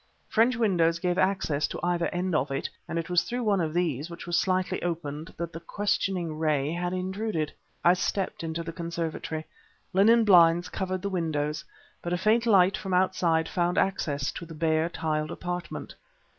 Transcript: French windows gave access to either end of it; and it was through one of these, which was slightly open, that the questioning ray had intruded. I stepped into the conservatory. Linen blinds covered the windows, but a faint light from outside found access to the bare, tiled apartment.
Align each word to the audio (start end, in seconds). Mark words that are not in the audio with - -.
French 0.27 0.55
windows 0.55 0.97
gave 0.97 1.19
access 1.19 1.67
to 1.67 1.79
either 1.83 2.07
end 2.07 2.33
of 2.33 2.49
it; 2.49 2.67
and 2.87 2.97
it 2.97 3.07
was 3.07 3.21
through 3.21 3.43
one 3.43 3.61
of 3.61 3.71
these, 3.71 4.09
which 4.09 4.25
was 4.25 4.35
slightly 4.35 4.81
open, 4.81 5.27
that 5.37 5.53
the 5.53 5.59
questioning 5.59 6.39
ray 6.39 6.71
had 6.73 6.91
intruded. 6.91 7.53
I 7.85 7.93
stepped 7.93 8.43
into 8.43 8.63
the 8.63 8.71
conservatory. 8.73 9.45
Linen 9.93 10.23
blinds 10.23 10.69
covered 10.69 11.03
the 11.03 11.09
windows, 11.11 11.63
but 12.01 12.13
a 12.13 12.17
faint 12.17 12.47
light 12.47 12.75
from 12.75 12.95
outside 12.95 13.47
found 13.47 13.77
access 13.77 14.31
to 14.31 14.45
the 14.47 14.55
bare, 14.55 14.89
tiled 14.89 15.29
apartment. 15.29 15.93